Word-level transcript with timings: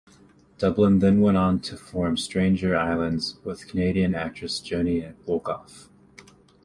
Dublin 0.57 0.97
then 0.97 1.21
went 1.21 1.37
on 1.37 1.59
to 1.59 1.77
form 1.77 2.17
Stranger 2.17 2.75
Islands 2.75 3.35
with 3.43 3.67
Canadian 3.67 4.15
actress 4.15 4.59
Joanie 4.59 5.13
Wolkoff. 5.27 5.89